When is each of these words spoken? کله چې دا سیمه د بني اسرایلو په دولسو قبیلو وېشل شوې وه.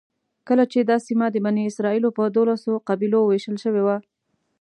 کله 0.47 0.63
چې 0.71 0.79
دا 0.89 0.97
سیمه 1.07 1.27
د 1.31 1.37
بني 1.45 1.63
اسرایلو 1.67 2.09
په 2.17 2.23
دولسو 2.37 2.71
قبیلو 2.87 3.19
وېشل 3.25 3.55
شوې 3.63 3.81
وه. 3.85 3.97